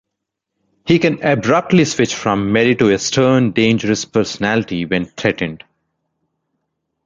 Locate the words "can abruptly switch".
0.97-2.15